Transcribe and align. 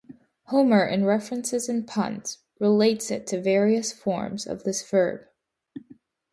Homer 0.45 0.83
in 0.83 1.05
references 1.05 1.69
and 1.69 1.85
puns, 1.87 2.39
relates 2.59 3.11
it 3.11 3.27
to 3.27 3.39
various 3.39 3.93
forms 3.93 4.47
of 4.47 4.63
this 4.63 4.81
verb. 4.89 5.27